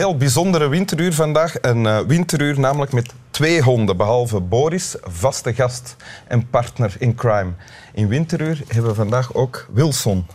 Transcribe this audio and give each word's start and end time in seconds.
Heel 0.00 0.16
bijzondere 0.16 0.68
winteruur 0.68 1.12
vandaag. 1.12 1.54
Een 1.60 1.84
uh, 1.84 1.98
winteruur 2.00 2.60
namelijk 2.60 2.92
met 2.92 3.12
twee 3.30 3.62
honden, 3.62 3.96
behalve 3.96 4.40
Boris, 4.40 4.94
vaste 5.02 5.54
gast 5.54 5.96
en 6.28 6.48
partner 6.48 6.94
in 6.98 7.14
crime. 7.14 7.52
In 7.92 8.08
winteruur 8.08 8.62
hebben 8.66 8.90
we 8.90 8.94
vandaag 8.96 9.34
ook 9.34 9.68
Wilson. 9.72 10.26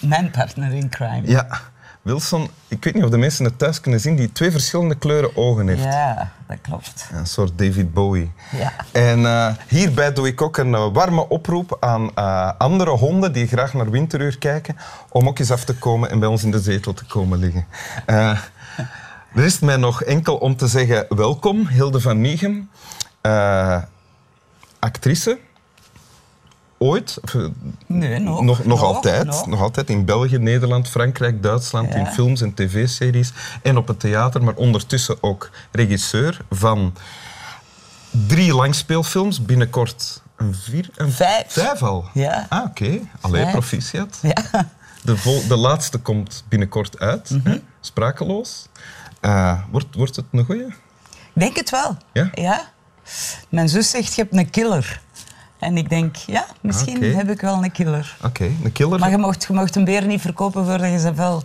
Mijn 0.00 0.30
partner 0.30 0.72
in 0.72 0.88
crime. 0.88 1.22
Ja, 1.24 1.60
Wilson, 2.06 2.48
ik 2.68 2.84
weet 2.84 2.94
niet 2.94 3.04
of 3.04 3.10
de 3.10 3.18
mensen 3.18 3.44
het 3.44 3.58
thuis 3.58 3.80
kunnen 3.80 4.00
zien, 4.00 4.16
die 4.16 4.32
twee 4.32 4.50
verschillende 4.50 4.94
kleuren 4.94 5.36
ogen 5.36 5.68
heeft. 5.68 5.82
Ja, 5.82 6.32
dat 6.48 6.56
klopt. 6.60 7.08
Een 7.12 7.26
soort 7.26 7.58
David 7.58 7.94
Bowie. 7.94 8.32
Ja. 8.52 8.72
En 8.92 9.20
uh, 9.20 9.52
hierbij 9.68 10.12
doe 10.12 10.26
ik 10.26 10.42
ook 10.42 10.56
een 10.56 10.70
uh, 10.70 10.92
warme 10.92 11.28
oproep 11.28 11.76
aan 11.80 12.10
uh, 12.18 12.50
andere 12.58 12.90
honden 12.90 13.32
die 13.32 13.46
graag 13.46 13.72
naar 13.72 13.90
Winteruur 13.90 14.38
kijken, 14.38 14.76
om 15.08 15.28
ook 15.28 15.38
eens 15.38 15.50
af 15.50 15.64
te 15.64 15.74
komen 15.74 16.10
en 16.10 16.18
bij 16.18 16.28
ons 16.28 16.44
in 16.44 16.50
de 16.50 16.60
zetel 16.60 16.94
te 16.94 17.04
komen 17.04 17.38
liggen. 17.38 17.66
er 19.34 19.44
is 19.44 19.58
mij 19.58 19.76
nog 19.76 20.02
enkel 20.02 20.36
om 20.36 20.56
te 20.56 20.66
zeggen 20.66 21.06
welkom, 21.08 21.66
Hilde 21.66 22.00
van 22.00 22.20
Miegem, 22.20 22.70
actrice 24.78 25.38
ooit? 26.78 27.18
Nee, 27.86 28.18
nog. 28.18 28.40
Nog, 28.42 28.64
nog, 28.64 28.82
altijd. 28.82 29.24
Nog. 29.26 29.46
nog. 29.46 29.60
altijd 29.60 29.90
in 29.90 30.04
België, 30.04 30.38
Nederland, 30.38 30.88
Frankrijk, 30.88 31.42
Duitsland, 31.42 31.92
Ja. 31.92 31.98
in 31.98 32.06
films 32.06 32.40
en 32.40 32.54
tv-series 32.54 33.32
en 33.62 33.76
op 33.76 33.88
het 33.88 34.00
theater, 34.00 34.42
maar 34.44 34.54
ondertussen 34.54 35.16
ook 35.22 35.50
regisseur 35.72 36.40
van 36.50 36.94
drie 38.26 38.54
langspeelfilms, 38.54 39.44
binnenkort 39.44 40.22
een 40.36 40.54
vier... 40.54 40.88
Een 40.94 41.12
Vijf. 41.12 41.44
Vijf 41.52 41.82
al? 41.82 42.04
Ja. 42.14 42.46
Ah, 42.48 42.64
oké. 42.64 42.98
Allee, 43.20 43.40
Vijf. 43.40 43.52
proficiat. 43.52 44.18
Ja. 44.22 44.68
De, 45.02 45.16
vol- 45.16 45.46
de 45.48 45.56
laatste 45.56 45.98
komt 45.98 46.44
binnenkort 46.48 46.98
uit, 46.98 47.30
Mhm. 47.30 47.58
Sprakeloos. 47.80 48.66
Eh, 49.20 49.60
wordt, 49.70 49.94
wordt 49.94 50.16
het 50.16 50.24
een 50.32 50.44
goeie? 50.44 50.66
Ik 50.66 50.74
denk 51.42 51.56
het 51.56 51.70
wel. 51.70 51.96
Ja? 52.12 52.62
Mijn 53.48 53.68
zus 53.68 53.90
zegt, 53.90 54.14
je 54.14 54.22
hebt 54.22 54.36
een 54.36 54.50
killer. 54.50 55.00
En 55.58 55.76
ik 55.76 55.88
denk, 55.88 56.16
ja, 56.16 56.46
misschien 56.60 57.14
heb 57.16 57.30
ik 57.30 57.40
wel 57.40 57.64
een 57.64 57.72
killer. 57.72 58.16
Oké, 58.24 58.44
een 58.64 58.72
killer 58.72 58.98
Maar 58.98 59.10
je 59.10 59.18
mocht, 59.18 59.44
je 59.48 59.52
mocht 59.54 59.76
een 59.76 59.84
beer 59.84 60.06
niet 60.06 60.20
verkopen 60.20 60.64
voordat 60.64 60.90
je 60.90 60.98
ze 60.98 61.14
wel... 61.14 61.42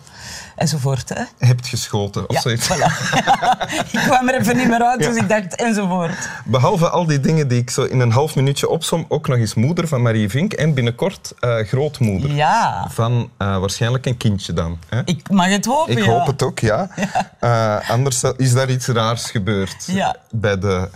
Enzovoort, 0.55 1.09
hè. 1.09 1.23
hebt 1.47 1.67
geschoten 1.67 2.29
of 2.29 2.35
Ja, 2.35 2.41
zoiets. 2.41 2.67
voilà. 2.69 3.15
ik 3.91 3.99
kwam 3.99 4.29
er 4.29 4.39
even 4.39 4.57
niet 4.57 4.67
meer 4.67 4.83
uit, 4.83 4.99
dus 4.99 5.15
ik 5.15 5.29
dacht, 5.29 5.55
enzovoort. 5.55 6.29
Behalve 6.45 6.89
al 6.89 7.05
die 7.05 7.19
dingen 7.19 7.47
die 7.47 7.59
ik 7.59 7.69
zo 7.69 7.83
in 7.83 7.99
een 7.99 8.11
half 8.11 8.35
minuutje 8.35 8.69
opsom, 8.69 9.05
ook 9.07 9.27
nog 9.27 9.37
eens 9.37 9.53
moeder 9.53 9.87
van 9.87 10.01
Marie 10.01 10.29
Vink 10.29 10.53
en 10.53 10.73
binnenkort 10.73 11.33
eh, 11.39 11.55
grootmoeder. 11.57 12.31
Ja, 12.31 12.87
Van 12.89 13.29
eh, 13.37 13.57
waarschijnlijk 13.57 14.05
een 14.05 14.17
kindje 14.17 14.53
dan. 14.53 14.77
Hè? 14.89 15.01
ik 15.05 15.29
mag 15.31 15.47
het 15.47 15.65
hopen, 15.65 15.97
Ik 15.97 16.03
ja. 16.05 16.11
hoop 16.11 16.27
het 16.27 16.43
ook, 16.43 16.59
ja. 16.59 16.89
Eh, 17.39 17.89
anders 17.89 18.23
is 18.37 18.53
daar 18.53 18.69
iets 18.69 18.87
raars 18.87 19.31
gebeurd 19.31 19.87
bij 20.31 20.59
de. 20.59 20.89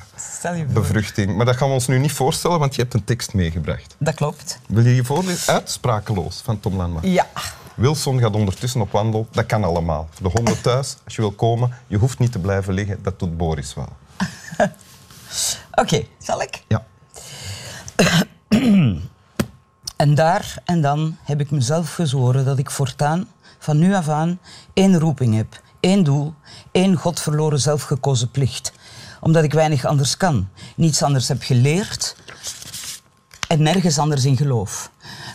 Bevruchting. 0.73 1.35
Maar 1.35 1.45
dat 1.45 1.55
gaan 1.55 1.67
we 1.67 1.73
ons 1.73 1.87
nu 1.87 1.99
niet 1.99 2.11
voorstellen, 2.11 2.59
want 2.59 2.75
je 2.75 2.81
hebt 2.81 2.93
een 2.93 3.03
tekst 3.03 3.33
meegebracht. 3.33 3.95
Dat 3.97 4.15
klopt. 4.15 4.59
Wil 4.67 4.85
je 4.85 4.95
je 4.95 5.03
voorlezen? 5.03 5.53
Uitsprakeloos 5.53 6.41
van 6.43 6.59
Tom 6.59 6.75
Lanma. 6.75 6.99
Ja. 7.03 7.27
Wilson 7.75 8.19
gaat 8.19 8.35
ondertussen 8.35 8.81
op 8.81 8.91
wandel. 8.91 9.27
Dat 9.31 9.45
kan 9.45 9.63
allemaal. 9.63 10.09
De 10.21 10.29
honden 10.29 10.61
thuis, 10.61 10.97
als 11.03 11.15
je 11.15 11.21
wil 11.21 11.31
komen, 11.31 11.71
je 11.87 11.97
hoeft 11.97 12.19
niet 12.19 12.31
te 12.31 12.39
blijven 12.39 12.73
liggen. 12.73 12.99
Dat 13.03 13.19
doet 13.19 13.37
Boris 13.37 13.73
wel. 13.73 13.89
Oké, 15.81 16.05
zal 16.19 16.41
ik? 16.41 16.63
Ja. 16.67 16.85
En 19.95 20.15
daar 20.15 20.57
en 20.65 20.81
dan 20.81 21.17
heb 21.23 21.39
ik 21.39 21.51
mezelf 21.51 21.93
gezworen 21.93 22.45
dat 22.45 22.57
ik 22.57 22.71
voortaan, 22.71 23.27
van 23.59 23.77
nu 23.77 23.93
af 23.93 24.09
aan, 24.09 24.39
één 24.73 24.99
roeping 24.99 25.35
heb, 25.35 25.61
één 25.79 26.03
doel, 26.03 26.33
één 26.71 26.95
godverloren 26.95 27.59
zelfgekozen 27.59 28.31
plicht. 28.31 28.73
Omdat 29.19 29.43
ik 29.43 29.53
weinig 29.53 29.85
anders 29.85 30.17
kan, 30.17 30.47
niets 30.75 31.03
anders 31.03 31.27
heb 31.27 31.41
geleerd 31.41 32.15
en 33.47 33.61
nergens 33.61 33.97
anders 33.97 34.25
in 34.25 34.37
geloof. 34.37 34.91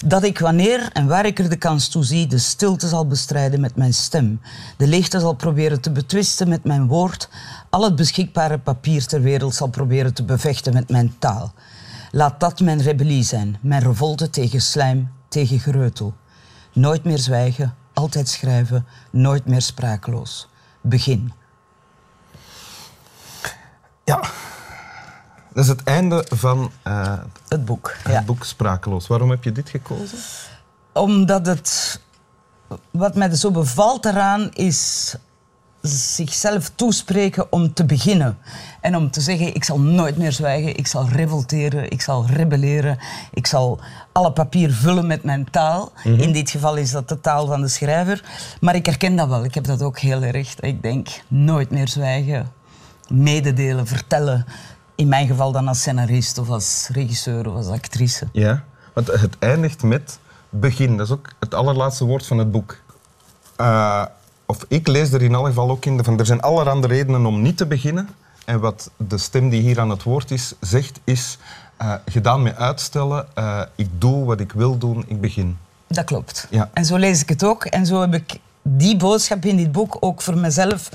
Dat 0.06 0.22
ik 0.22 0.38
wanneer 0.38 0.90
en 0.92 1.06
waar 1.06 1.26
ik 1.26 1.38
er 1.38 1.48
de 1.48 1.56
kans 1.56 1.88
toe 1.88 2.04
zie, 2.04 2.26
de 2.26 2.38
stilte 2.38 2.88
zal 2.88 3.06
bestrijden 3.06 3.60
met 3.60 3.76
mijn 3.76 3.94
stem, 3.94 4.40
de 4.76 4.86
leegte 4.86 5.20
zal 5.20 5.32
proberen 5.32 5.80
te 5.80 5.90
betwisten 5.90 6.48
met 6.48 6.64
mijn 6.64 6.86
woord, 6.86 7.28
al 7.70 7.84
het 7.84 7.96
beschikbare 7.96 8.58
papier 8.58 9.06
ter 9.06 9.22
wereld 9.22 9.54
zal 9.54 9.68
proberen 9.68 10.14
te 10.14 10.24
bevechten 10.24 10.72
met 10.72 10.88
mijn 10.88 11.14
taal. 11.18 11.52
Laat 12.10 12.40
dat 12.40 12.60
mijn 12.60 12.82
rebellie 12.82 13.24
zijn, 13.24 13.58
mijn 13.60 13.82
revolte 13.82 14.30
tegen 14.30 14.60
slijm, 14.60 15.10
tegen 15.28 15.60
gereutel. 15.60 16.14
Nooit 16.72 17.04
meer 17.04 17.18
zwijgen, 17.18 17.74
altijd 17.92 18.28
schrijven, 18.28 18.86
nooit 19.10 19.46
meer 19.46 19.62
sprakeloos. 19.62 20.48
Begin. 20.80 21.32
Ja. 24.10 24.20
Dat 25.54 25.64
is 25.64 25.68
het 25.68 25.82
einde 25.82 26.24
van 26.28 26.70
eh, 26.82 27.12
Het 27.48 27.64
boek. 27.64 27.94
het 28.02 28.12
Ja. 28.12 28.22
boek 28.22 28.44
Sprakeloos. 28.44 29.06
Waarom 29.06 29.30
heb 29.30 29.44
je 29.44 29.52
dit 29.52 29.68
gekozen? 29.68 30.18
Omdat 30.92 31.46
het... 31.46 32.00
Wat 32.90 33.14
mij 33.14 33.34
zo 33.34 33.50
bevalt 33.50 34.04
eraan 34.04 34.50
is 34.52 35.14
zichzelf 35.80 36.70
toespreken 36.74 37.52
om 37.52 37.72
te 37.74 37.84
beginnen. 37.84 38.38
En 38.80 38.96
om 38.96 39.10
te 39.10 39.20
zeggen, 39.20 39.54
ik 39.54 39.64
zal 39.64 39.80
nooit 39.80 40.16
meer 40.16 40.32
zwijgen, 40.32 40.76
ik 40.76 40.86
zal 40.86 41.08
revolteren, 41.08 41.90
ik 41.90 42.00
zal 42.02 42.26
rebelleren, 42.26 42.98
ik 43.32 43.46
zal 43.46 43.80
alle 44.12 44.32
papier 44.32 44.72
vullen 44.72 45.06
met 45.06 45.24
mijn 45.24 45.50
taal. 45.50 45.92
In 46.04 46.32
dit 46.32 46.50
geval 46.50 46.76
is 46.76 46.90
dat 46.90 47.08
de 47.08 47.20
taal 47.20 47.46
van 47.46 47.60
de 47.60 47.68
schrijver. 47.68 48.24
Maar 48.60 48.74
ik 48.74 48.86
herken 48.86 49.16
dat 49.16 49.28
wel, 49.28 49.44
ik 49.44 49.54
heb 49.54 49.64
dat 49.64 49.82
ook 49.82 49.98
heel 49.98 50.22
erg. 50.22 50.60
Ik 50.60 50.82
denk, 50.82 51.08
nooit 51.28 51.70
meer 51.70 51.88
zwijgen, 51.88 52.52
mededelen, 53.10 53.86
vertellen. 53.86 54.46
In 54.94 55.08
mijn 55.08 55.26
geval 55.26 55.52
dan 55.52 55.68
als 55.68 55.78
scenarist 55.78 56.38
of 56.38 56.48
als 56.48 56.88
regisseur 56.92 57.48
of 57.48 57.54
als 57.54 57.68
actrice. 57.68 58.26
Ja. 58.32 58.64
Want 58.94 59.06
het 59.06 59.36
eindigt 59.38 59.82
met 59.82 60.18
begin. 60.48 60.96
Dat 60.96 61.06
is 61.06 61.12
ook 61.12 61.28
het 61.38 61.54
allerlaatste 61.54 62.04
woord 62.04 62.26
van 62.26 62.38
het 62.38 62.50
boek. 62.50 62.76
Eh, 63.56 64.04
of 64.46 64.64
ik 64.68 64.86
lees 64.86 65.12
er 65.12 65.22
in 65.22 65.34
elk 65.34 65.46
geval 65.46 65.70
ook 65.70 65.84
in. 65.84 66.04
Van, 66.04 66.18
er 66.18 66.26
zijn 66.26 66.40
allerhande 66.40 66.86
redenen 66.86 67.26
om 67.26 67.42
niet 67.42 67.56
te 67.56 67.66
beginnen. 67.66 68.08
En 68.44 68.60
wat 68.60 68.90
de 68.96 69.18
stem 69.18 69.48
die 69.48 69.62
hier 69.62 69.80
aan 69.80 69.90
het 69.90 70.02
woord 70.02 70.30
is, 70.30 70.54
zegt, 70.60 71.00
is 71.04 71.38
eh, 71.76 71.94
gedaan 72.06 72.42
met 72.42 72.56
uitstellen. 72.56 73.26
eh, 73.34 73.60
ik 73.74 73.88
doe 73.98 74.24
wat 74.24 74.40
ik 74.40 74.52
wil 74.52 74.78
doen, 74.78 75.04
ik 75.06 75.20
begin. 75.20 75.58
Dat 75.86 76.04
klopt. 76.04 76.46
Ja. 76.50 76.70
En 76.72 76.84
zo 76.84 76.96
lees 76.96 77.20
ik 77.22 77.28
het 77.28 77.44
ook. 77.44 77.64
En 77.64 77.86
zo 77.86 78.00
heb 78.00 78.14
ik 78.14 78.38
die 78.62 78.96
boodschap 78.96 79.44
in 79.44 79.56
dit 79.56 79.72
boek 79.72 79.96
ook 80.00 80.22
voor 80.22 80.38
mezelf. 80.38 80.90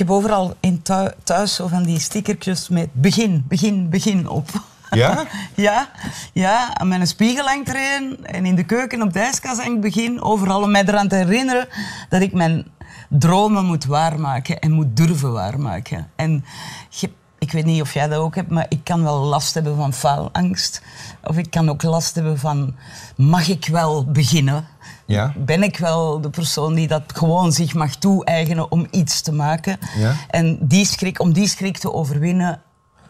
Ik 0.00 0.06
heb 0.06 0.14
overal 0.14 0.56
in 0.60 0.82
thu- 0.82 1.10
thuis 1.24 1.54
zo 1.54 1.66
van 1.66 1.82
die 1.82 1.98
stickertjes 1.98 2.68
met 2.68 2.88
begin, 2.92 3.44
begin, 3.48 3.88
begin 3.90 4.28
op. 4.28 4.48
Ja? 4.90 5.24
ja, 5.54 5.88
ja, 6.32 6.74
aan 6.78 6.88
mijn 6.88 7.06
spiegel 7.06 7.46
hangt 7.46 7.68
er 7.68 7.76
een. 7.96 8.26
En 8.26 8.46
in 8.46 8.54
de 8.54 8.64
keuken 8.64 9.02
op 9.02 9.12
de 9.12 9.18
ijskast 9.18 9.62
hangt 9.62 9.80
begin. 9.80 10.22
Overal 10.22 10.62
om 10.62 10.70
mij 10.70 10.84
eraan 10.86 11.08
te 11.08 11.14
herinneren 11.14 11.68
dat 12.08 12.20
ik 12.20 12.32
mijn 12.32 12.66
dromen 13.08 13.64
moet 13.64 13.84
waarmaken 13.84 14.58
en 14.60 14.70
moet 14.70 14.96
durven 14.96 15.32
waarmaken. 15.32 16.10
En 16.16 16.44
je- 16.88 17.10
ik 17.50 17.56
weet 17.56 17.64
niet 17.64 17.82
of 17.82 17.94
jij 17.94 18.08
dat 18.08 18.18
ook 18.18 18.34
hebt, 18.34 18.50
maar 18.50 18.66
ik 18.68 18.84
kan 18.84 19.02
wel 19.02 19.18
last 19.18 19.54
hebben 19.54 19.76
van 19.76 19.92
faalangst. 19.92 20.82
Of 21.24 21.36
ik 21.36 21.50
kan 21.50 21.70
ook 21.70 21.82
last 21.82 22.14
hebben 22.14 22.38
van, 22.38 22.76
mag 23.16 23.48
ik 23.48 23.66
wel 23.66 24.04
beginnen? 24.04 24.66
Ja. 25.06 25.32
Ben 25.36 25.62
ik 25.62 25.78
wel 25.78 26.20
de 26.20 26.30
persoon 26.30 26.74
die 26.74 26.88
dat 26.88 27.02
gewoon 27.06 27.52
zich 27.52 27.74
mag 27.74 27.94
toe-eigenen 27.94 28.70
om 28.70 28.86
iets 28.90 29.20
te 29.20 29.32
maken? 29.32 29.78
Ja. 29.98 30.14
En 30.28 30.58
die 30.60 30.86
schrik, 30.86 31.20
om 31.20 31.32
die 31.32 31.48
schrik 31.48 31.78
te 31.78 31.92
overwinnen, 31.92 32.60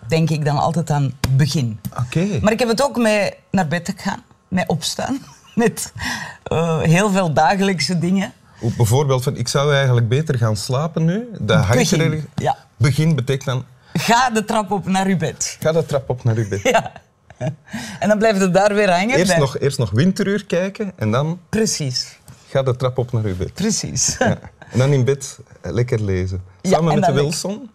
denk 0.08 0.30
ik 0.30 0.44
dan 0.44 0.58
altijd 0.58 0.90
aan 0.90 1.12
begin. 1.30 1.80
Oké. 1.98 2.38
Maar 2.40 2.52
ik 2.52 2.58
heb 2.58 2.68
het 2.68 2.82
ook 2.82 2.98
met 2.98 3.36
naar 3.50 3.68
bed 3.68 3.84
te 3.84 3.92
gaan, 3.96 4.22
met 4.48 4.68
opstaan, 4.68 5.18
met 5.54 5.92
eh, 6.42 6.80
heel 6.80 7.10
veel 7.10 7.32
dagelijkse 7.32 7.98
dingen. 7.98 8.32
Bijvoorbeeld, 8.76 9.22
van, 9.22 9.36
ik 9.36 9.48
zou 9.48 9.74
eigenlijk 9.74 10.08
beter 10.08 10.38
gaan 10.38 10.56
slapen 10.56 11.04
nu. 11.04 11.28
Dat 11.40 11.64
hangt 11.64 11.90
er 11.90 12.24
ja. 12.34 12.56
Begin 12.76 13.14
betekent 13.14 13.44
dan, 13.44 13.64
Ga 14.00 14.30
de 14.30 14.44
trap 14.44 14.70
op 14.70 14.86
naar 14.86 15.06
uw 15.06 15.16
bed. 15.16 15.56
ga 15.60 15.72
de 15.72 15.86
trap 15.86 16.08
op 16.10 16.24
naar 16.24 16.36
uw 16.36 16.48
bed. 16.48 16.60
Ja. 16.62 16.92
En 17.98 18.08
dan 18.08 18.18
blijft 18.18 18.40
het 18.40 18.54
daar 18.54 18.74
weer 18.74 18.90
hangen. 18.90 19.16
Eerst 19.18 19.26
bij- 19.30 19.38
nog, 19.38 19.58
eerst 19.58 19.78
nog 19.78 19.90
winteruur 19.90 20.46
kijken 20.46 20.92
en 20.96 21.10
dan 21.10 21.40
Precies, 21.48 22.18
ga 22.48 22.62
de 22.62 22.76
trap 22.76 22.98
op 22.98 23.12
naar 23.12 23.24
uw 23.24 23.36
bed. 23.36 23.54
precies. 23.54 24.16
Ja. 24.18 24.38
En 24.72 24.78
dan 24.78 24.92
in 24.92 25.04
bed 25.04 25.38
eh, 25.60 25.72
lekker 25.72 26.00
lezen. 26.02 26.42
Ja, 26.60 26.70
Samen 26.70 26.92
en 26.92 27.00
met 27.00 27.08
de 27.08 27.14
Wilson. 27.14 27.70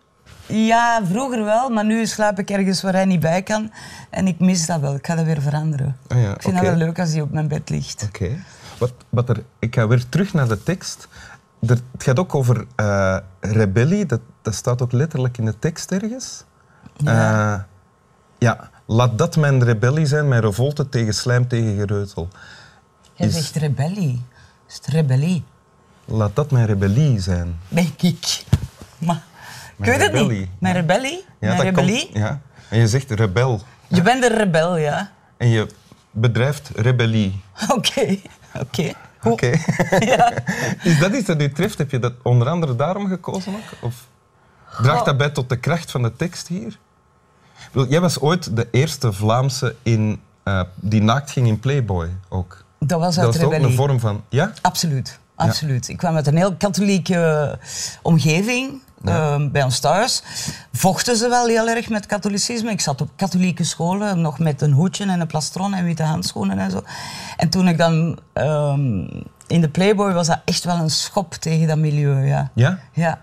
Ja, 0.46 1.02
vroeger 1.12 1.44
wel, 1.44 1.70
maar 1.70 1.86
nu 1.86 2.06
slaap 2.06 2.40
ik 2.40 2.50
ergens 2.50 2.82
waar 2.82 2.94
hij 2.94 3.06
niet 3.06 3.20
bij 3.20 3.42
kan. 3.44 3.72
En 4.10 4.28
ik 4.28 4.40
mis 4.40 4.66
dat 4.66 4.80
wel. 4.80 4.96
Ik 4.96 5.06
ga 5.08 5.16
dat 5.16 5.26
weer 5.26 5.42
veranderen. 5.42 5.98
Ah 6.08 6.22
ja, 6.22 6.34
ik 6.34 6.42
vind 6.42 6.56
dat 6.56 6.64
wel 6.66 6.76
leuk 6.76 7.00
als 7.00 7.12
hij 7.12 7.22
op 7.22 7.32
mijn 7.32 7.48
bed 7.48 7.70
ligt. 7.70 8.04
Oké. 8.08 8.30
Wat, 8.78 8.94
wat 9.10 9.30
er, 9.30 9.44
ik 9.60 9.76
ga 9.76 9.88
weer 9.88 10.10
terug 10.10 10.34
naar 10.34 10.48
de 10.48 10.64
tekst. 10.64 11.08
Er, 11.68 11.80
het 11.92 12.04
gaat 12.04 12.20
ook 12.20 12.36
over 12.36 12.66
eh, 12.76 13.18
rebellie. 13.40 14.06
Dat, 14.06 14.20
dat 14.42 14.56
staat 14.56 14.82
ook 14.82 14.92
letterlijk 14.92 15.38
in 15.38 15.46
de 15.46 15.60
tekst 15.60 15.92
ergens. 15.92 16.44
Ja. 16.98 17.54
Eh, 17.56 17.62
ja, 18.38 18.70
laat 18.86 19.18
dat 19.18 19.36
mijn 19.36 19.64
rebellie 19.64 20.06
zijn, 20.06 20.28
mijn 20.28 20.42
revolte 20.42 20.90
tegen 20.90 21.14
slijm, 21.14 21.48
tegen 21.48 21.76
gereutel. 21.76 22.28
Hij 23.16 23.28
Is- 23.28 23.34
zegt 23.34 23.56
rebellie. 23.56 24.22
Is 24.68 24.76
het 24.76 24.86
rebellie? 24.88 25.44
Laat 26.06 26.36
dat 26.36 26.52
mijn 26.52 26.66
rebellie 26.66 27.20
zijn. 27.20 27.60
Denk 27.68 28.02
ik. 28.02 28.44
Maar, 28.98 29.16
ik 29.16 29.22
Mijn 29.78 29.92
weet 29.92 30.02
het 30.02 30.12
rebellie. 30.16 30.40
niet. 30.40 30.50
Mijn 30.60 30.74
rebellie? 30.76 31.26
Mijn 31.40 31.56
dat 31.56 31.66
rebellie? 31.66 32.04
Komt, 32.04 32.18
ja. 32.18 32.40
En 32.70 32.80
je 32.80 32.88
zegt 32.88 33.12
rebel. 33.12 33.62
Je 33.88 34.02
bent 34.02 34.24
een 34.24 34.38
rebel, 34.38 34.78
ja. 34.78 35.12
En 35.38 35.48
je 35.48 35.68
bedrijft 36.12 36.70
rebellie. 36.76 37.42
Oké. 37.76 38.18
Oké. 38.60 38.92
Oké. 39.26 39.52
Ja. 40.00 40.34
Is 40.84 41.00
dat 41.00 41.14
iets 41.14 41.26
dat 41.26 41.42
u 41.42 41.52
treft? 41.52 41.78
Heb 41.78 41.92
je 41.92 42.00
dat 42.00 42.14
onder 42.24 42.50
andere 42.50 42.76
daarom 42.76 43.08
gekozen 43.08 43.54
ook? 43.54 43.84
Of 43.90 44.08
draagt 44.82 45.06
dat 45.06 45.18
bij 45.18 45.30
tot 45.30 45.50
de 45.50 45.58
kracht 45.58 45.92
van 45.92 46.02
de 46.02 46.16
tekst 46.16 46.48
hier? 46.48 46.78
Jij 47.90 48.02
was 48.02 48.20
ooit 48.20 48.56
de 48.56 48.68
eerste 48.72 49.14
Vlaamse 49.14 49.76
in, 49.84 50.22
eh, 50.44 50.62
die 50.76 51.02
naakt 51.02 51.32
ging 51.32 51.48
in 51.48 51.60
Playboy 51.60 52.10
ook. 52.30 52.64
Dat 52.80 53.00
was 53.00 53.16
Dat 53.16 53.26
uit 53.26 53.36
was 53.36 53.44
ook 53.44 53.54
een 53.54 53.74
vorm 53.74 54.00
van... 54.00 54.24
Ja? 54.30 54.52
Absoluut. 54.62 55.20
Absoluut. 55.36 55.90
Ik 55.90 55.98
kwam 55.98 56.16
uit 56.16 56.28
een 56.28 56.38
heel 56.38 56.56
katholieke 56.56 57.60
omgeving. 58.02 58.82
Ja. 59.06 59.34
eh, 59.36 59.50
bij 59.52 59.64
ons 59.64 59.80
thuis 59.80 60.24
vochten 60.74 61.18
ze 61.18 61.30
wel 61.30 61.48
heel 61.48 61.68
erg 61.68 61.90
met 61.90 62.06
katholicisme. 62.06 62.72
Ik 62.72 62.82
zat 62.82 63.02
op 63.02 63.10
katholieke 63.16 63.64
scholen, 63.64 64.22
nog 64.22 64.40
met 64.40 64.62
een 64.62 64.72
hoedje 64.72 65.06
en 65.06 65.20
een 65.20 65.28
plastron 65.28 65.74
en 65.74 65.86
witte 65.86 66.04
handschoenen 66.04 66.60
en 66.60 66.72
zo. 66.72 66.84
En 67.38 67.50
toen 67.50 67.68
ik 67.68 67.78
dan 67.78 68.20
ehm, 68.34 69.08
in 69.48 69.62
de 69.62 69.70
Playboy 69.70 70.14
was 70.14 70.28
dat 70.28 70.42
echt 70.46 70.64
wel 70.64 70.76
een 70.76 70.90
schop 70.90 71.34
tegen 71.34 71.68
dat 71.68 71.78
milieu. 71.78 72.26
Ja. 72.26 72.52
Ja? 72.54 72.80
Ja. 72.92 73.20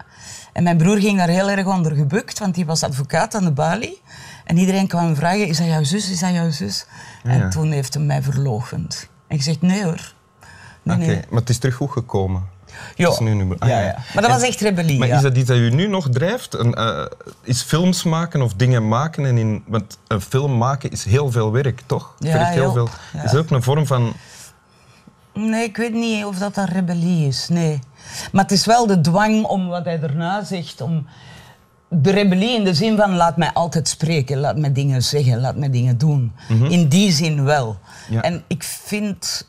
En 0.52 0.62
mijn 0.62 0.76
broer 0.76 0.96
ging 1.00 1.19
daar 1.19 1.29
heel 1.29 1.50
erg 1.50 1.67
onder 1.67 1.94
gebukt, 1.94 2.38
want 2.38 2.55
die 2.55 2.67
was 2.67 2.82
advocaat 2.82 3.34
aan 3.34 3.44
de 3.44 3.52
balie. 3.52 4.02
En 4.44 4.58
iedereen 4.58 4.87
kwam 4.87 5.17
vragen, 5.17 5.46
is 5.46 5.56
dat 5.58 5.67
jouw 5.67 5.84
zus, 5.84 6.11
is 6.11 6.20
dat 6.20 6.32
jouw 6.32 6.50
zus? 6.50 6.87
Ja. 7.23 7.31
En 7.31 7.50
toen 7.50 7.70
heeft 7.70 7.94
hij 7.94 8.02
mij 8.02 8.23
verloochend. 8.23 9.08
En 9.26 9.37
ik 9.37 9.43
zeg, 9.43 9.61
nee 9.61 9.84
hoor. 9.84 10.12
Nee. 10.82 11.23
maar 11.31 11.40
het 11.40 11.49
is 11.50 11.58
terug 11.58 11.75
goed 11.75 11.90
gekomen. 11.90 12.49
Ja. 12.96 13.04
Het 13.04 13.12
is 13.12 13.19
nu 13.19 13.34
nu- 13.34 13.54
ah, 13.58 13.69
ja, 13.69 13.80
ja. 13.80 13.96
Maar 14.14 14.22
dat 14.22 14.30
was 14.32 14.42
echt 14.42 14.60
rebellie, 14.60 14.98
Maar 14.98 15.08
is 15.08 15.20
dat 15.22 15.36
iets 15.36 15.48
dat 15.48 15.56
u 15.56 15.70
nu 15.70 15.86
nog 15.88 16.08
drijft? 16.08 16.54
Een, 16.54 16.74
eh, 16.74 17.04
is 17.42 17.62
films 17.62 18.02
maken 18.02 18.42
of 18.42 18.54
dingen 18.54 18.88
maken? 18.88 19.26
En 19.26 19.38
in, 19.38 19.64
want 19.66 19.98
een 20.08 20.20
film 20.20 20.58
maken 20.58 20.90
is 20.90 21.04
heel 21.04 21.30
veel 21.30 21.52
werk, 21.52 21.82
toch? 21.86 22.14
Ja, 22.19 22.44
heel 22.44 22.72
veel. 22.72 22.88
Ja. 23.12 23.22
Is 23.24 23.30
dat 23.30 23.40
ook 23.40 23.50
een 23.50 23.62
vorm 23.62 23.86
van... 23.86 24.12
Nee, 25.34 25.64
ik 25.64 25.76
weet 25.76 25.92
niet 25.92 26.24
of 26.24 26.38
dat, 26.38 26.54
dat 26.54 26.69
rebellie 26.69 27.26
is, 27.26 27.48
nee. 27.48 27.78
Maar 28.32 28.42
het 28.42 28.52
is 28.52 28.66
wel 28.66 28.86
de 28.86 29.00
dwang 29.00 29.44
om 29.44 29.69
wat 29.69 29.84
hij 29.84 29.98
daarna 29.98 30.44
zegt, 30.44 30.80
om... 30.80 31.06
De 31.94 32.10
rebellie 32.10 32.56
in 32.58 32.64
de 32.64 32.74
zin 32.74 32.96
van 32.96 33.14
laat 33.14 33.36
mij 33.36 33.50
altijd 33.52 33.88
spreken, 33.88 34.38
laat 34.38 34.56
mij 34.56 34.72
dingen 34.72 35.02
zeggen, 35.02 35.40
laat 35.40 35.56
mij 35.56 35.70
dingen 35.70 35.98
doen. 35.98 36.32
In 36.69 36.88
die 36.88 37.12
zin 37.12 37.44
wel. 37.44 37.76
Mhm. 38.06 38.14
Ja. 38.14 38.20
En 38.20 38.42
ik 38.46 38.62
vind 38.62 39.48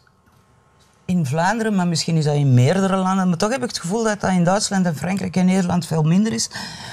in 1.06 1.26
Vlaanderen, 1.26 1.76
maar 1.76 1.88
misschien 1.88 2.16
is 2.18 2.26
dat 2.26 2.36
in 2.36 2.54
meerdere 2.54 2.96
landen, 2.96 3.30
maar 3.30 3.38
toch 3.38 3.52
heb 3.52 3.62
ik 3.64 3.68
het 3.68 3.80
gevoel 3.80 4.04
dat 4.04 4.22
dat 4.22 4.32
in 4.32 4.44
Duitsland 4.44 4.86
en 4.86 4.96
Frankrijk 4.96 5.36
en 5.36 5.46
Nederland 5.46 5.88
veel 5.88 6.04
minder 6.04 6.34
is, 6.34 6.50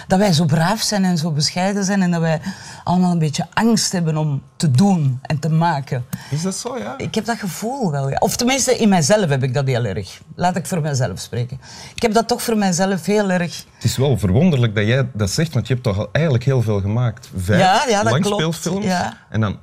dat 0.06 0.18
wij 0.18 0.32
zo 0.32 0.44
braaf 0.44 0.80
zijn 0.80 1.04
en 1.04 1.18
zo 1.18 1.30
bescheiden 1.30 1.84
zijn 1.84 2.02
en 2.02 2.10
dat 2.10 2.20
wij 2.20 2.40
allemaal 2.84 3.12
een 3.12 3.18
beetje 3.18 3.46
angst 3.52 3.92
hebben 3.92 4.16
om 4.16 4.42
te 4.56 4.70
doen 4.70 5.18
en 5.22 5.38
te 5.38 5.48
maken. 5.48 6.04
Is 6.30 6.42
dat 6.42 6.54
zo, 6.56 6.78
ja? 6.78 6.98
Ik 6.98 7.14
heb 7.14 7.24
dat 7.24 7.38
gevoel 7.38 7.90
wel, 7.90 8.10
ja. 8.10 8.16
Of 8.18 8.36
tenminste, 8.36 8.76
in 8.76 8.88
mijzelf 8.88 9.28
heb 9.28 9.42
ik 9.42 9.54
dat 9.54 9.66
heel 9.66 9.84
erg. 9.84 10.20
Laat 10.34 10.56
ik 10.56 10.66
voor 10.66 10.80
mijzelf 10.80 11.20
spreken. 11.20 11.60
Ik 11.94 12.02
heb 12.02 12.12
dat 12.12 12.28
toch 12.28 12.42
voor 12.42 12.56
mijzelf 12.56 13.06
heel 13.06 13.30
erg... 13.30 13.64
Het 13.74 13.84
is 13.84 13.96
wel 13.96 14.18
verwonderlijk 14.18 14.74
dat 14.74 14.86
jij 14.86 15.08
dat 15.12 15.30
zegt, 15.30 15.54
want 15.54 15.66
je 15.66 15.72
hebt 15.72 15.84
toch 15.84 15.98
al 15.98 16.08
eigenlijk 16.12 16.44
heel 16.44 16.62
veel 16.62 16.80
gemaakt. 16.80 17.28
Vijf 17.36 17.60
Ja, 17.60 17.84
ja, 17.88 18.02
dat 18.02 18.12
langspeelfilms. 18.12 18.60
klopt, 18.60 18.84
ja. 18.84 19.16
En 19.30 19.40
dan 19.40 19.58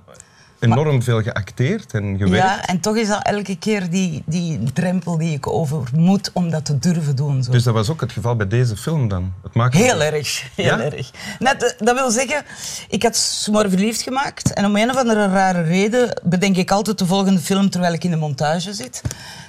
enorm 0.59 1.04
veel 1.04 1.21
geacteerd 1.21 1.94
en 1.94 2.18
gewerkt. 2.18 2.45
Ja, 2.48 2.65
en 2.65 2.80
toch 2.80 2.95
is 2.95 3.07
dat 3.07 3.24
elke 3.24 3.57
keer 3.57 3.89
die, 3.89 4.24
die 4.25 4.59
drempel 4.74 5.18
die 5.18 5.33
ik 5.33 5.48
over 5.48 5.83
moet 5.95 6.30
om 6.33 6.50
dat 6.50 6.65
te 6.65 6.80
durven 6.80 7.15
doen. 7.15 7.44
Zo. 7.44 7.51
Dus 7.51 7.63
dat 7.63 7.74
was 7.74 7.89
ook 7.89 8.01
het 8.01 8.12
geval 8.12 8.36
bij 8.36 8.48
deze 8.48 8.77
film 8.77 9.07
dan? 9.07 9.33
Het 9.44 9.54
maken 9.54 9.80
Heel 9.80 10.01
erg, 10.01 10.50
heel 10.56 10.65
Ja? 10.65 10.80
erg. 10.80 11.12
Net, 11.39 11.63
eh, 11.63 11.86
dat 11.86 11.95
wil 11.95 12.12
zeggen, 12.12 12.44
ik 12.89 13.04
had 13.04 13.15
Smor 13.15 13.69
verliefd 13.69 14.01
gemaakt 14.01 14.54
en 14.54 14.65
om 14.65 14.75
een 14.75 14.89
of 14.89 14.95
andere 14.95 15.27
rare 15.27 15.62
reden 15.62 16.21
bedenk 16.24 16.57
ik 16.57 16.71
altijd 16.71 17.00
de 17.00 17.06
volgende 17.06 17.39
film 17.39 17.69
terwijl 17.69 17.94
ik 17.94 18.03
in 18.03 18.12
de 18.12 18.18
montage 18.18 18.74
zit. 18.74 19.01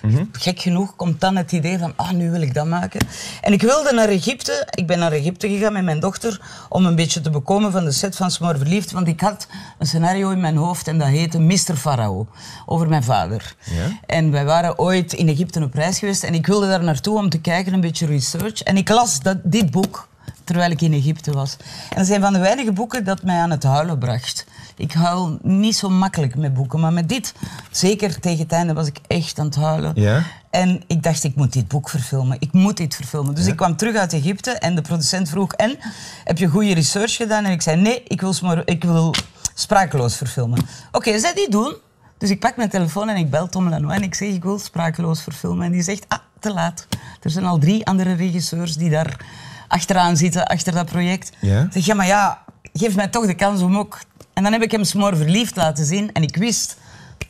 Mhm. 0.03 0.25
Gek 0.33 0.61
genoeg 0.61 0.97
komt 0.97 1.21
dan 1.21 1.37
het 1.37 1.53
idee 1.53 1.79
van, 1.79 1.93
ah, 1.97 2.11
nu 2.11 2.31
wil 2.31 2.41
ik 2.41 2.55
dat 2.55 2.67
maken. 2.67 3.01
En 3.41 3.53
ik 3.53 3.63
wilde 3.63 3.93
naar 3.93 4.09
Egypte. 4.09 4.67
Ik 4.71 4.87
ben 4.87 4.99
naar 4.99 5.13
Egypte 5.13 5.49
gegaan 5.49 5.73
met 5.73 5.85
mijn 5.85 6.01
dochter 6.01 6.41
om 6.69 6.87
een 6.87 6.95
beetje 6.95 7.21
te 7.21 7.31
bekomen 7.31 7.73
van 7.73 7.85
de 7.85 7.93
set 7.93 8.17
van 8.17 8.31
Smor 8.31 8.57
verliefd, 8.57 8.91
want 8.93 9.09
ik 9.09 9.21
had 9.21 9.47
een 9.79 9.87
scenario 9.87 10.31
in 10.31 10.41
mijn 10.41 10.57
hoofd 10.57 10.89
en 10.89 10.98
dat 10.99 11.09
heette 11.09 11.39
Mr. 11.39 11.77
Farao, 11.77 12.27
over 12.67 12.89
mijn 12.89 13.03
vader. 13.03 13.55
Ja? 13.65 13.99
En 14.07 14.31
wij 14.31 14.45
waren 14.45 14.79
ooit 14.79 15.13
in 15.13 15.29
Egypte 15.29 15.63
op 15.63 15.75
reis 15.75 15.99
geweest 15.99 16.23
en 16.23 16.35
ik 16.35 16.47
wilde 16.47 16.67
daar 16.67 16.85
naartoe 16.85 17.19
om 17.19 17.29
te 17.29 17.41
kijken, 17.41 17.73
een 17.73 17.81
beetje 17.81 18.07
research. 18.07 18.63
En 18.63 18.77
ik 18.77 18.89
las 18.89 19.21
dat, 19.21 19.39
dit 19.43 19.71
boek 19.71 20.09
terwijl 20.49 20.71
ik 20.71 20.81
in 20.81 20.93
Egypte 20.93 21.33
was. 21.33 21.57
En 21.91 21.97
dat 21.97 22.07
zijn 22.07 22.21
van 22.21 22.33
de 22.33 22.39
weinige 22.39 22.73
boeken 22.73 23.05
dat 23.05 23.23
mij 23.23 23.41
aan 23.41 23.51
het 23.51 23.63
huilen 23.63 23.99
bracht. 23.99 24.47
Ik 24.77 24.93
huil 24.93 25.39
niet 25.43 25.77
zo 25.77 25.89
makkelijk 25.89 26.37
met 26.37 26.55
boeken, 26.55 26.81
maar 26.81 26.93
met 26.93 27.09
dit, 27.09 27.35
zeker 27.71 28.21
tegen 28.21 28.39
het 28.39 28.53
einde, 28.53 28.73
was 28.73 28.87
ik 28.87 28.99
echt 29.07 29.39
aan 29.39 29.47
het 29.47 29.55
huilen. 29.55 29.93
Ja? 29.95 30.23
En 30.51 30.83
ik 30.87 31.03
dacht, 31.03 31.25
ik 31.25 31.35
moet 31.35 31.53
dit 31.53 31.69
boek 31.69 31.89
verfilmen. 31.89 32.37
Ik 32.41 32.53
moet 32.53 32.77
dit 32.77 32.95
verfilmen. 32.95 33.35
Dus 33.35 33.47
ik 33.47 33.57
kwam 33.57 33.77
terug 33.77 33.97
uit 33.97 34.13
Egypte 34.13 34.51
en 34.51 34.75
de 34.75 34.83
producent 34.83 35.29
vroeg, 35.29 35.53
en, 35.53 35.79
heb 36.25 36.39
je 36.39 36.47
goede 36.47 36.75
research 36.75 37.17
gedaan? 37.17 37.45
En 37.45 37.53
ik 37.53 37.63
zei, 37.63 37.81
nee, 37.81 38.03
ik 38.07 38.21
wil, 38.21 38.35
ik 38.65 38.85
wil 38.85 39.15
sprakeloos 39.61 40.17
verfilmen. 40.17 40.67
Oké, 40.93 41.19
zij 41.19 41.35
die 41.35 41.51
doen. 41.51 41.75
Dus 42.19 42.31
ik 42.31 42.41
pak 42.41 42.57
mijn 42.57 42.69
telefoon 42.69 43.09
en 43.09 43.17
ik 43.17 43.31
bel 43.31 43.49
Tom 43.49 43.69
Lanois 43.69 43.97
en 43.97 44.03
ik 44.03 44.15
zeg, 44.15 44.29
ik 44.29 44.43
wil 44.43 44.59
sprakeloos 44.59 45.23
verfilmen. 45.23 45.67
En 45.67 45.73
die 45.73 45.83
zegt, 45.83 46.05
ah, 46.09 46.19
te 46.41 46.53
laat. 46.53 46.87
Er 47.23 47.31
zijn 47.31 47.45
al 47.45 47.59
drie 47.59 47.87
andere 47.87 48.13
regisseurs 48.13 48.77
die 48.77 48.91
daar 48.91 49.27
achteraan 49.69 50.17
zitten, 50.17 50.47
achter 50.47 50.73
dat 50.73 50.87
project. 50.87 51.33
Ik 51.41 51.73
zeg, 51.73 51.85
ja, 51.85 51.95
maar 51.95 52.07
ja, 52.07 52.45
geef 52.73 52.97
mij 52.97 53.09
toch 53.09 53.27
de 53.27 53.35
kans 53.35 53.63
om 53.63 53.77
ook... 53.77 53.99
En 54.35 54.43
dan 54.43 54.53
heb 54.53 54.63
ik 54.63 54.71
hem 54.71 54.85
Smoor 54.85 55.17
Verliefd 55.17 55.57
laten 55.57 55.85
zien 55.85 56.13
en 56.13 56.23
ik 56.23 56.37
wist... 56.37 56.77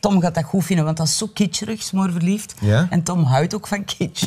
Tom 0.01 0.21
gaat 0.21 0.35
dat 0.35 0.45
goed 0.45 0.65
vinden, 0.65 0.85
want 0.85 0.97
dat 0.97 1.07
is 1.07 1.17
zo 1.17 1.27
kitscherig, 1.27 1.83
Smoor 1.83 2.11
Verliefd. 2.11 2.55
En 2.91 3.03
Tom 3.03 3.25
houdt 3.25 3.55
ook 3.55 3.67
van 3.67 3.85
kitsch. 3.85 4.27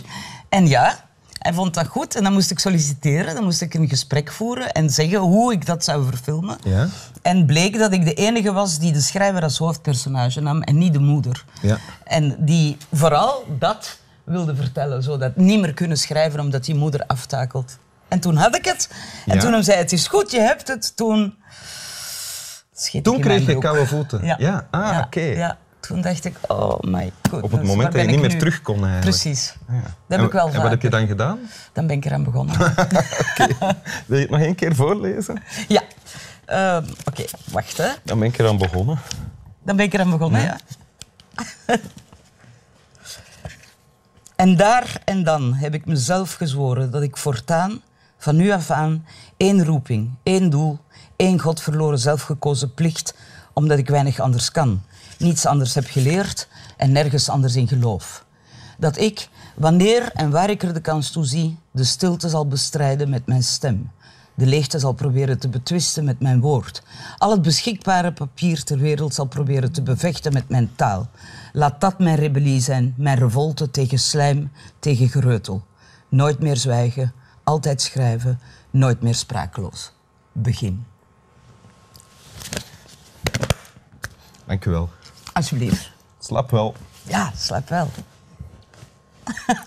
En 0.49 0.67
ja, 0.67 1.09
hij 1.41 1.53
vond 1.53 1.73
dat 1.73 1.87
goed 1.87 2.15
en 2.15 2.23
dan 2.23 2.33
moest 2.33 2.51
ik 2.51 2.59
solliciteren. 2.59 3.33
Dan 3.35 3.43
moest 3.43 3.61
ik 3.61 3.73
een 3.73 3.89
gesprek 3.89 4.31
voeren 4.31 4.71
en 4.71 4.89
zeggen 4.89 5.19
hoe 5.19 5.51
ik 5.53 5.65
dat 5.65 5.83
zou 5.83 6.05
verfilmen. 6.05 6.57
Ja? 6.63 6.87
En 7.21 7.45
bleek 7.45 7.77
dat 7.77 7.91
ik 7.93 8.05
de 8.05 8.13
enige 8.13 8.51
was 8.51 8.79
die 8.79 8.91
de 8.91 9.01
schrijver 9.01 9.43
als 9.43 9.57
hoofdpersonage 9.57 10.41
nam 10.41 10.61
en 10.61 10.77
niet 10.77 10.93
de 10.93 10.99
moeder. 10.99 11.45
Ja. 11.61 11.77
En 12.03 12.35
die 12.39 12.77
vooral 12.93 13.45
dat 13.59 13.97
wilde 14.23 14.55
vertellen, 14.55 15.03
zodat 15.03 15.35
niet 15.35 15.59
meer 15.61 15.73
kunnen 15.73 15.97
schrijven 15.97 16.39
omdat 16.39 16.65
die 16.65 16.75
moeder 16.75 17.03
aftakelt. 17.07 17.77
En 18.07 18.19
toen 18.19 18.35
had 18.35 18.55
ik 18.55 18.65
het. 18.65 18.89
En 19.25 19.35
Ja. 19.35 19.41
toen 19.41 19.53
hem 19.53 19.63
zei, 19.63 19.77
het 19.77 19.91
is 19.91 20.07
goed, 20.07 20.31
je 20.31 20.39
hebt 20.39 20.67
het. 20.67 20.95
Toen 20.95 21.35
Toen 23.01 23.19
kreeg 23.19 23.45
je 23.45 23.57
koude 23.57 23.87
voeten? 23.87 24.25
Ja. 24.25 24.35
Ja, 24.39 24.67
ah, 24.71 25.01
oké. 25.05 25.19
Ja. 25.21 25.57
Toen 25.91 26.01
dacht 26.01 26.25
ik, 26.25 26.35
oh 26.47 26.79
my 26.79 27.11
god. 27.29 27.41
Op 27.41 27.51
het 27.51 27.63
moment 27.63 27.91
dat 27.91 28.01
je 28.01 28.07
niet 28.07 28.21
meer 28.21 28.39
terug 28.39 28.61
kon 28.61 28.85
eigenlijk. 28.85 29.01
Precies. 29.01 29.55
Ja. 29.67 29.73
Dat 29.81 29.83
heb 30.07 30.19
en, 30.19 30.25
ik 30.25 30.31
wel 30.31 30.49
En 30.49 30.61
wat 30.61 30.69
heb 30.69 30.81
je 30.81 30.89
dan 30.89 31.07
gedaan? 31.07 31.39
Dan 31.73 31.87
ben 31.87 31.95
ik 31.95 32.05
eraan 32.05 32.23
begonnen. 32.23 32.57
Wil 34.07 34.17
je 34.17 34.21
het 34.21 34.29
nog 34.29 34.39
één 34.39 34.55
keer 34.55 34.75
voorlezen? 34.75 35.41
ja. 35.67 35.81
Ehm, 36.45 36.83
Oké, 37.05 37.23
wacht 37.51 37.77
hè. 37.77 37.89
Dan 38.03 38.19
ben 38.19 38.27
ik 38.27 38.37
eraan 38.37 38.57
begonnen. 38.57 38.99
Dan 39.63 39.75
ben 39.75 39.85
ik 39.85 39.93
eraan 39.93 40.09
begonnen, 40.09 40.41
ja. 40.41 40.57
en 44.35 44.55
daar 44.55 45.01
en 45.05 45.23
dan 45.23 45.53
heb 45.53 45.73
ik 45.73 45.85
mezelf 45.85 46.33
gezworen 46.33 46.91
dat 46.91 47.01
ik 47.01 47.17
voortaan, 47.17 47.81
van 48.17 48.35
nu 48.35 48.51
af 48.51 48.71
aan, 48.71 49.05
één 49.37 49.65
roeping, 49.65 50.09
één 50.23 50.49
doel, 50.49 50.79
één 51.15 51.39
godverloren 51.39 51.99
zelfgekozen 51.99 52.73
plicht, 52.73 53.13
omdat 53.53 53.77
ik 53.77 53.89
weinig 53.89 54.19
anders 54.19 54.51
kan, 54.51 54.81
niets 55.21 55.45
anders 55.45 55.75
heb 55.75 55.85
geleerd 55.87 56.47
en 56.77 56.91
nergens 56.91 57.29
anders 57.29 57.55
in 57.55 57.67
geloof. 57.67 58.25
Dat 58.77 58.97
ik, 58.97 59.29
wanneer 59.55 60.11
en 60.13 60.31
waar 60.31 60.49
ik 60.49 60.63
er 60.63 60.73
de 60.73 60.81
kans 60.81 61.11
toe 61.11 61.25
zie, 61.25 61.57
de 61.71 61.83
stilte 61.83 62.29
zal 62.29 62.47
bestrijden 62.47 63.09
met 63.09 63.25
mijn 63.25 63.43
stem. 63.43 63.91
De 64.33 64.45
leegte 64.45 64.79
zal 64.79 64.93
proberen 64.93 65.39
te 65.39 65.49
betwisten 65.49 66.03
met 66.03 66.19
mijn 66.19 66.41
woord. 66.41 66.83
Al 67.17 67.31
het 67.31 67.41
beschikbare 67.41 68.13
papier 68.13 68.63
ter 68.63 68.77
wereld 68.77 69.13
zal 69.13 69.25
proberen 69.25 69.71
te 69.71 69.81
bevechten 69.81 70.33
met 70.33 70.49
mijn 70.49 70.71
taal. 70.75 71.09
Laat 71.53 71.81
dat 71.81 71.99
mijn 71.99 72.15
rebellie 72.15 72.61
zijn, 72.61 72.93
mijn 72.97 73.17
revolte 73.17 73.71
tegen 73.71 73.99
slijm, 73.99 74.51
tegen 74.79 75.09
gereutel. 75.09 75.63
Nooit 76.09 76.39
meer 76.39 76.57
zwijgen, 76.57 77.13
altijd 77.43 77.81
schrijven, 77.81 78.39
nooit 78.69 79.01
meer 79.01 79.15
sprakeloos. 79.15 79.91
Begin. 80.31 80.85
Dank 84.45 84.65
u 84.65 84.71
wel. 84.71 84.89
Alsjeblieft. 85.33 85.91
Slap 86.19 86.51
wel. 86.51 86.75
Ja, 87.03 87.31
slaap 87.35 87.69
wel. 87.69 87.89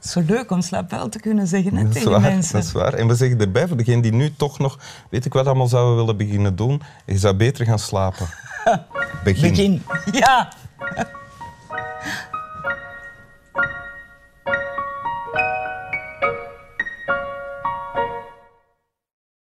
Zo 0.00 0.22
leuk 0.26 0.50
om 0.50 0.62
slaap 0.62 0.90
wel 0.90 1.08
te 1.08 1.20
kunnen 1.20 1.46
zeggen 1.46 1.76
hè, 1.76 1.82
Dat 1.82 1.88
is, 1.88 1.94
tegen 1.94 2.10
waar, 2.10 2.20
mensen. 2.20 2.52
dat 2.52 2.62
is 2.64 2.72
waar. 2.72 2.94
En 2.94 3.06
we 3.06 3.14
zeggen 3.14 3.40
erbij, 3.40 3.68
voor 3.68 3.76
degenen 3.76 4.00
die 4.00 4.12
nu 4.12 4.34
toch 4.36 4.58
nog... 4.58 4.78
Weet 5.10 5.24
ik 5.24 5.32
wat 5.32 5.46
allemaal 5.46 5.66
zouden 5.66 5.96
willen 5.96 6.16
beginnen 6.16 6.56
doen? 6.56 6.82
Je 7.06 7.18
zou 7.18 7.34
beter 7.34 7.64
gaan 7.64 7.78
slapen. 7.78 8.26
Begin. 9.24 9.50
Begin. 9.50 9.82
Ja. 10.12 10.52